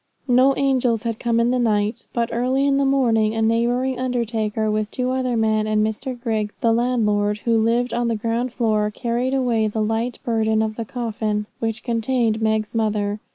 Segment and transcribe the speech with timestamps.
[0.27, 4.71] No angels had come in the night; but early in the morning a neighbouring undertaker,
[4.71, 8.89] with two other men, and Mr Grigg, the landlord, who lived on the ground floor,
[8.89, 13.19] carried away the light burden of the coffin which contained Meg's mother.